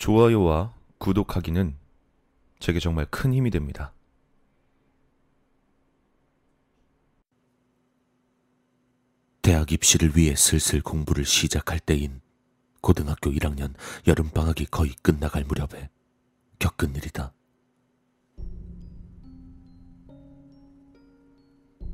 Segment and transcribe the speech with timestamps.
[0.00, 1.76] 좋아요와 구독하기는
[2.58, 3.92] 제게 정말 큰 힘이 됩니다.
[9.42, 12.22] 대학 입시를 위해 슬슬 공부를 시작할 때인
[12.80, 13.74] 고등학교 1학년
[14.06, 15.90] 여름방학이 거의 끝나갈 무렵에
[16.58, 17.34] 겪은 일이다.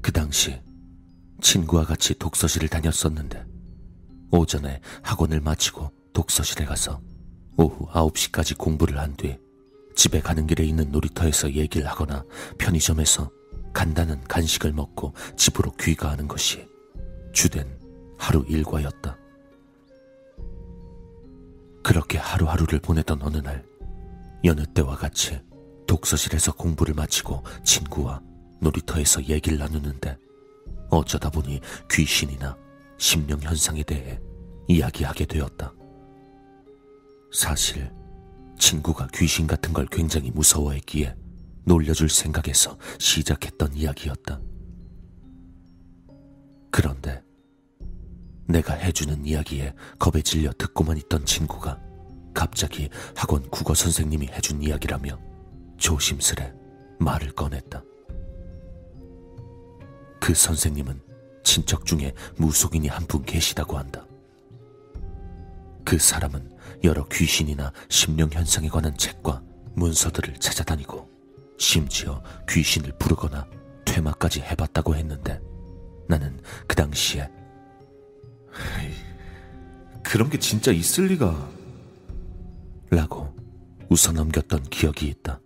[0.00, 0.58] 그 당시
[1.42, 3.44] 친구와 같이 독서실을 다녔었는데
[4.30, 7.02] 오전에 학원을 마치고 독서실에 가서
[7.56, 9.38] 오후 9시까지 공부를 한 뒤
[9.94, 12.24] 집에 가는 길에 있는 놀이터에서 얘기를 하거나
[12.58, 13.30] 편의점에서
[13.72, 16.66] 간단한 간식을 먹고 집으로 귀가하는 것이
[17.32, 17.66] 주된
[18.16, 19.16] 하루 일과였다.
[21.82, 23.64] 그렇게 하루하루를 보내던 어느 날,
[24.44, 25.40] 여느 때와 같이
[25.86, 28.22] 독서실에서 공부를 마치고 친구와
[28.60, 30.16] 놀이터에서 얘기를 나누는데
[30.90, 32.56] 어쩌다 보니 귀신이나
[32.98, 34.18] 심령 현상에 대해
[34.68, 35.72] 이야기하게 되었다.
[37.32, 37.90] 사실
[38.58, 41.14] 친구가 귀신 같은 걸 굉장히 무서워했기에
[41.64, 44.40] 놀려줄 생각에서 시작했던 이야기였다.
[46.70, 47.22] 그런데
[48.46, 51.80] 내가 해주는 이야기에 겁에 질려 듣고만 있던 친구가
[52.34, 55.18] 갑자기 학원 국어 선생님이 해준 이야기라며
[55.78, 56.52] 조심스레
[56.98, 57.82] 말을 꺼냈다.
[60.20, 61.00] 그 선생님은
[61.42, 64.04] 친척 중에 무속인이 한 분 계시다고 한다.
[65.84, 66.50] 그 사람은
[66.84, 69.42] 여러 귀신이나 심령 현상에 관한 책과
[69.74, 71.08] 문서들을 찾아다니고
[71.58, 73.46] 심지어 귀신을 부르거나
[73.84, 75.40] 퇴마까지 해봤다고 했는데
[76.08, 77.30] 나는 그 당시에
[80.02, 81.60] 그런 게 진짜 있을 리가.
[82.90, 83.32] 라고
[83.88, 85.40] 웃어 넘겼던 기억이 있다.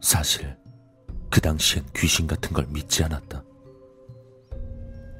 [0.00, 0.56] 사실
[1.30, 3.44] 그 당시엔 귀신 같은 걸 믿지 않았다.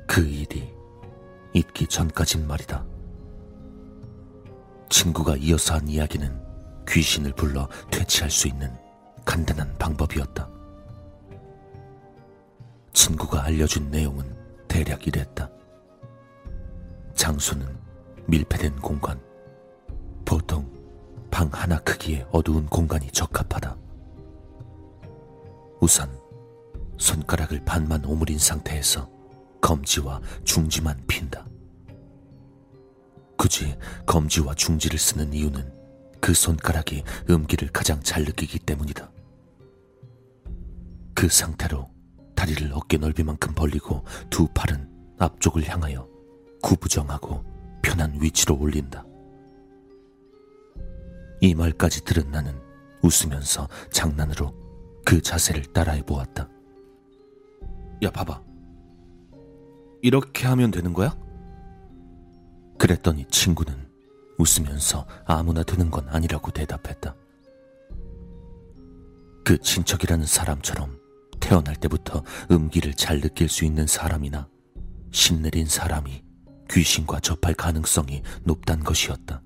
[0.07, 0.74] 그 일이
[1.55, 2.85] 있기 전까진 말이다.
[4.91, 6.43] 친구가 이어서 한 이야기는
[6.89, 8.71] 귀신을 불러 퇴치할 수 있는
[9.25, 10.49] 간단한 방법이었다.
[12.93, 14.37] 친구가 알려준 내용은
[14.69, 15.51] 대략 이랬다.
[17.15, 17.67] 장소는
[18.27, 19.21] 밀폐된 공간.
[20.25, 20.71] 보통
[21.31, 23.77] 방 하나 크기의 어두운 공간이 적합하다.
[25.81, 26.11] 우선
[26.97, 29.14] 손가락을 반만 오므린 상태에서
[29.65, 31.47] 검지와 중지만 핀다.
[33.39, 35.73] 굳이 검지와 중지를 쓰는 이유는
[36.21, 39.11] 그 손가락이 음기를 가장 잘 느끼기 때문이다.
[41.15, 41.89] 그 상태로
[42.37, 46.07] 다리를 어깨 넓이만큼 벌리고 두 팔은 앞쪽을 향하여
[46.63, 47.43] 구부정하고
[47.81, 49.03] 편한 위치로 올린다.
[51.41, 52.55] 이 말까지 들은 나는
[53.01, 54.55] 웃으면서 장난으로
[55.07, 56.51] 그 자세를 따라해 보았다.
[58.03, 58.54] 야, 봐봐.
[60.05, 61.17] 이렇게 하면 되는 거야?
[62.79, 63.75] 그랬더니 친구는
[64.37, 67.17] 웃으면서 아무나 되는 건 아니라고 대답했다.
[69.47, 71.01] 그 친척이라는 사람처럼
[71.41, 74.47] 태어날 때부터 음기를 잘 느낄 수 있는 사람이나
[75.11, 76.23] 신내린 사람이
[76.71, 79.41] 귀신과 접할 가능성이 높단 것이었다.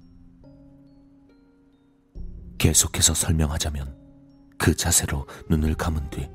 [2.58, 3.96] 계속해서 설명하자면
[4.58, 6.28] 그 자세로 눈을 감은 뒤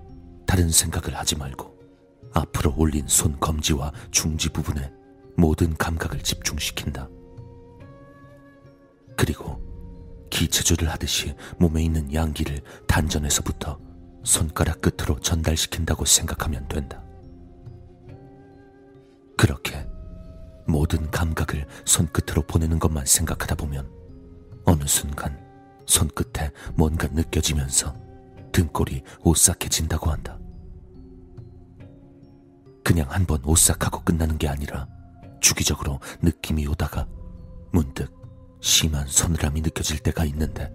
[0.47, 1.72] 다른 생각을 하지 말고
[2.33, 4.91] 앞으로 올린 손 검지와 중지 부분에
[5.35, 7.09] 모든 감각을 집중시킨다.
[9.15, 9.61] 그리고
[10.29, 13.79] 기체조를 하듯이 몸에 있는 양기를 단전에서부터
[14.23, 17.03] 손가락 끝으로 전달시킨다고 생각하면 된다.
[19.37, 19.85] 그렇게
[20.65, 23.89] 모든 감각을 손끝으로 보내는 것만 생각하다 보면
[24.65, 25.37] 어느 순간
[25.85, 27.93] 손끝에 뭔가 느껴지면서
[28.51, 30.39] 등골이 오싹해진다고 한다.
[32.83, 34.87] 그냥 한 번 오싹하고 끝나는 게 아니라
[35.39, 37.07] 주기적으로 느낌이 오다가
[37.71, 38.11] 문득
[38.61, 40.71] 심한 서늘함이 느껴질 때가 있는데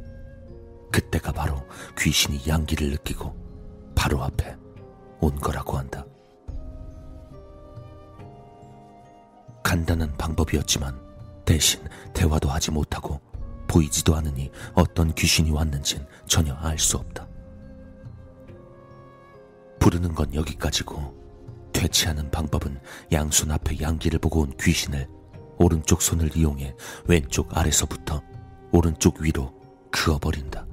[0.92, 1.66] 그때가 바로
[1.98, 3.34] 귀신이 양기를 느끼고
[3.94, 4.56] 바로 앞에
[5.20, 6.04] 온 거라고 한다.
[9.62, 10.98] 간단한 방법이었지만
[11.44, 11.82] 대신
[12.14, 13.20] 대화도 하지 못하고
[13.66, 17.26] 보이지도 않으니 어떤 귀신이 왔는진 전혀 알 수 없다.
[19.78, 21.27] 부르는 건 여기까지고
[21.78, 22.80] 퇴치하는 방법은
[23.12, 25.08] 양손 앞에 양기를 보고 온 귀신을
[25.58, 26.74] 오른쪽 손을 이용해
[27.06, 28.20] 왼쪽 아래서부터
[28.72, 29.54] 오른쪽 위로
[29.92, 30.66] 그어버린다.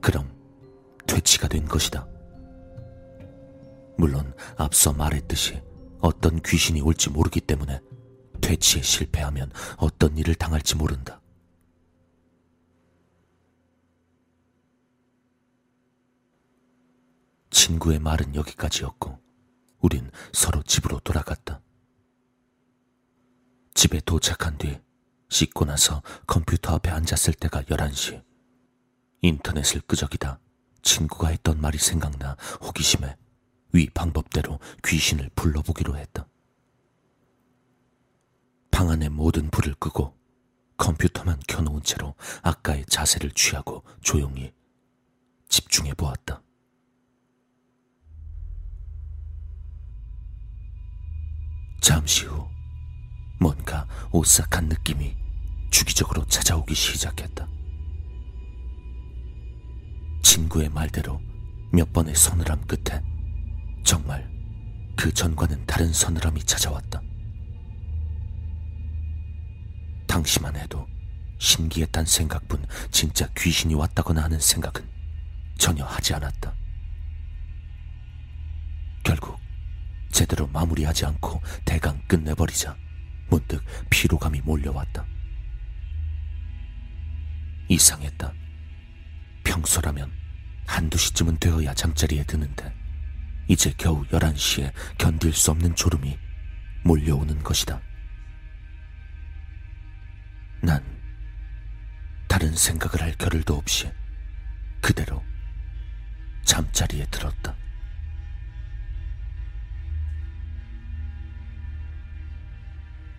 [0.00, 0.34] 그럼
[1.06, 2.08] 퇴치가 된 것이다.
[3.98, 5.62] 물론 앞서 말했듯이
[6.00, 7.78] 어떤 귀신이 올지 모르기 때문에
[8.40, 11.20] 퇴치에 실패하면 어떤 일을 당할지 모른다.
[17.50, 19.25] 친구의 말은 여기까지였고,
[19.86, 21.60] 우린 서로 집으로 돌아갔다.
[23.72, 24.80] 집에 도착한 뒤
[25.28, 28.24] 씻고 나서 컴퓨터 앞에 앉았을 때가 11시.
[29.22, 30.40] 인터넷을 끄적이다
[30.82, 33.16] 친구가 했던 말이 생각나 호기심에
[33.74, 36.26] 위 방법대로 귀신을 불러보기로 했다.
[38.72, 40.16] 방 안의 모든 불을 끄고
[40.78, 44.52] 컴퓨터만 켜놓은 채로 아까의 자세를 취하고 조용히
[45.48, 46.42] 집중해 보았다.
[51.86, 52.44] 잠시 후
[53.38, 55.14] 뭔가 오싹한 느낌이
[55.70, 57.46] 주기적으로 찾아오기 시작했다.
[60.20, 61.20] 친구의 말대로
[61.72, 63.00] 몇 번의 서늘함 끝에
[63.84, 64.28] 정말
[64.96, 67.00] 그 전과는 다른 서늘함이 찾아왔다.
[70.08, 70.88] 당시만 해도
[71.38, 74.84] 신기했단 생각뿐 진짜 귀신이 왔다거나 하는 생각은
[75.56, 76.52] 전혀 하지 않았다.
[79.04, 79.45] 결국
[80.16, 82.74] 제대로 마무리하지 않고 대강 끝내버리자
[83.28, 85.04] 문득 피로감이 몰려왔다.
[87.68, 88.32] 이상했다.
[89.44, 90.10] 평소라면
[90.66, 92.74] 한두 시쯤은 되어야 잠자리에 드는데
[93.46, 96.18] 이제 겨우 11시에 견딜 수 없는 졸음이
[96.82, 97.78] 몰려오는 것이다.
[100.62, 100.82] 난
[102.26, 103.92] 다른 생각을 할 겨를도 없이
[104.80, 105.22] 그대로
[106.46, 107.54] 잠자리에 들었다.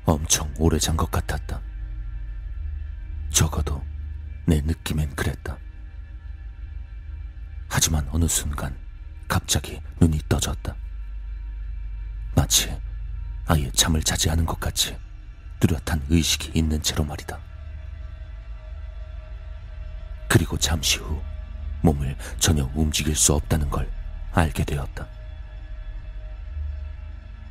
[0.08, 1.62] 엄청 오래 잔 것 같았다.
[3.30, 3.84] 적어도
[4.46, 5.58] 내 느낌엔 그랬다.
[7.70, 8.74] 하지만 어느 순간
[9.28, 10.74] 갑자기 눈이 떠졌다.
[12.36, 12.74] 마치
[13.48, 14.98] 아예 잠을 자지 않은 것 같이
[15.60, 17.38] 뚜렷한 의식이 있는 채로 말이다.
[20.30, 21.22] 그리고 잠시 후
[21.82, 23.92] 몸을 전혀 움직일 수 없다는 걸
[24.32, 25.06] 알게 되었다.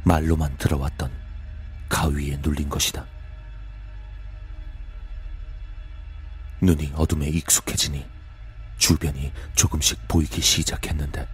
[0.05, 1.26] 말로만 들어왔던
[1.89, 3.05] 가위에 눌린 것이다.
[6.61, 8.07] 눈이 어둠에 익숙해지니
[8.79, 11.27] 주변이 조금씩 보이기 시작했는데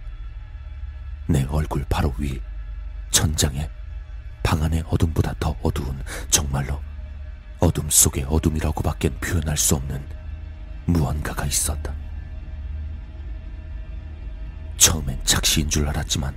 [1.27, 2.41] 내 얼굴 바로 위
[3.11, 3.69] 천장에
[4.43, 6.81] 방 안의 어둠보다 더 어두운 정말로
[7.59, 10.05] 어둠 속의 어둠이라고밖엔 표현할 수 없는
[10.85, 11.93] 무언가가 있었다.
[14.77, 16.35] 처음엔 착시인 줄 알았지만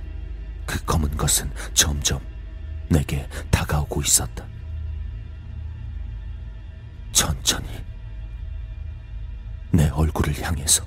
[0.65, 2.21] 그 검은 것은 점점
[2.89, 4.45] 내게 다가오고 있었다.
[7.11, 7.67] 천천히
[9.71, 10.85] 내 얼굴을 향해서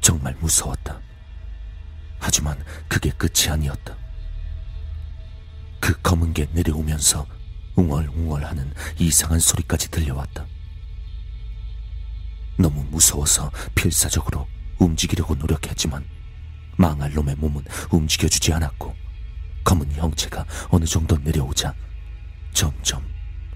[0.00, 1.00] 정말 무서웠다.
[2.18, 3.96] 하지만 그게 끝이 아니었다.
[5.80, 7.26] 그 검은 게 내려오면서
[7.76, 10.46] 웅얼웅얼하는 이상한 소리까지 들려왔다.
[12.58, 14.46] 너무 무서워서 필사적으로
[14.78, 16.04] 움직이려고 노력했지만
[16.80, 18.96] 망할 놈의 몸은 움직여주지 않았고
[19.64, 21.74] 검은 형체가 어느 정도 내려오자
[22.54, 23.06] 점점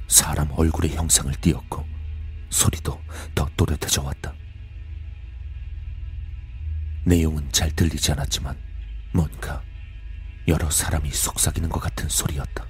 [0.09, 1.87] 사람 얼굴의 형상을 띄었고
[2.51, 3.01] 소리도
[3.35, 4.35] 더 또렷해져 왔다.
[7.07, 8.59] 내용은 잘 들리지 않았지만
[9.15, 9.63] 뭔가
[10.47, 12.67] 여러 사람이 속삭이는 것 같은 소리였다.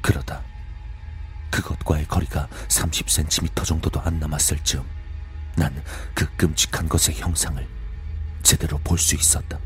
[0.00, 0.40] 그러다
[1.50, 4.99] 그것과의 거리가 30cm 정도도 안 남았을 즈음
[5.60, 5.84] 난
[6.14, 7.66] 그 끔찍한 것의 형상을
[8.42, 9.58] 제대로 볼 수 있었다.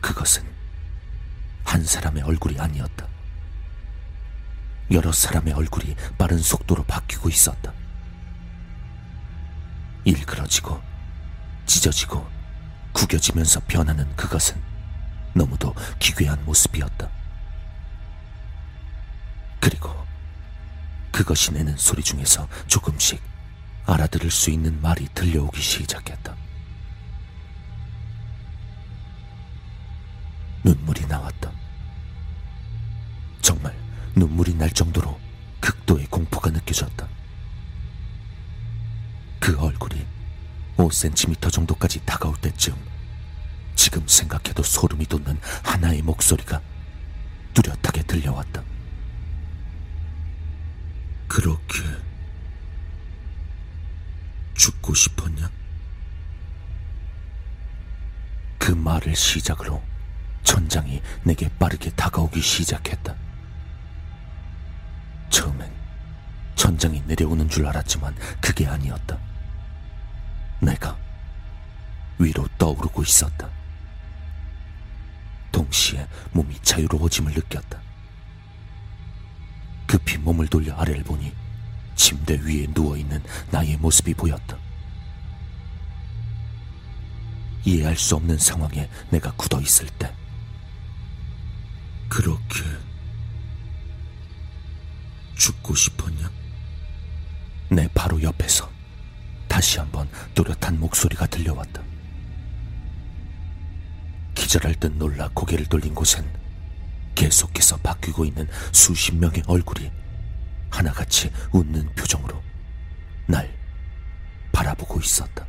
[0.00, 0.42] 그것은
[1.64, 3.06] 한 사람의 얼굴이 아니었다.
[4.90, 7.72] 여러 사람의 얼굴이 빠른 속도로 바뀌고 있었다.
[10.04, 10.80] 일그러지고
[11.66, 12.28] 찢어지고
[12.92, 14.60] 구겨지면서 변하는 그것은
[15.34, 17.08] 너무도 기괴한 모습이었다.
[19.60, 20.06] 그리고
[21.10, 23.31] 그것이 내는 소리 중에서 조금씩
[23.86, 26.36] 알아들을 수 있는 말이 들려오기 시작했다.
[30.64, 31.50] 눈물이 나왔다.
[33.40, 33.76] 정말
[34.14, 35.18] 눈물이 날 정도로
[35.60, 37.08] 극도의 공포가 느껴졌다.
[39.40, 40.06] 그 얼굴이
[40.76, 42.74] 5cm 정도까지 다가올 때쯤
[43.74, 46.60] 지금 생각해도 소름이 돋는 하나의 목소리가
[47.54, 48.62] 뚜렷하게 들려왔다.
[51.26, 51.80] 그렇게
[54.62, 55.50] 죽고 싶었냐?
[58.60, 59.82] 그 말을 시작으로
[60.44, 63.12] 천장이 내게 빠르게 다가오기 시작했다.
[65.30, 65.68] 처음엔
[66.54, 69.18] 천장이 내려오는 줄 알았지만 그게 아니었다.
[70.60, 70.96] 내가
[72.20, 73.48] 위로 떠오르고 있었다.
[75.50, 77.80] 동시에 몸이 자유로워짐을 느꼈다.
[79.88, 81.41] 급히 몸을 돌려 아래를 보니
[82.02, 84.58] 침대 위에 누워있는 나의 모습이 보였다.
[87.64, 90.12] 이해할 수 없는 상황에 내가 굳어 있을 때
[92.08, 92.64] 그렇게
[95.36, 96.28] 죽고 싶었냐?
[97.70, 98.68] 내 바로 옆에서
[99.46, 101.82] 다시 한번 또렷한 목소리가 들려왔다.
[104.34, 106.28] 기절할 듯 놀라 고개를 돌린 곳엔
[107.14, 110.01] 계속해서 바뀌고 있는 수십 명의 얼굴이
[110.72, 112.42] 하나같이 웃는 표정으로
[113.26, 113.48] 날
[114.52, 115.46] 바라보고 있었다.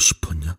[0.00, 0.56] 싶었냐?